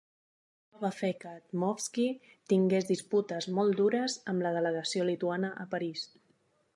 Això 0.75 0.79
va 0.85 0.89
fer 0.99 1.09
que 1.23 1.33
Dmowski 1.51 2.07
tingués 2.53 2.89
disputes 2.93 3.49
molt 3.59 3.79
dures 3.81 4.19
amb 4.33 4.47
la 4.47 4.57
delegació 4.59 5.09
lituana 5.11 5.53
a 5.67 5.71
París. 5.75 6.09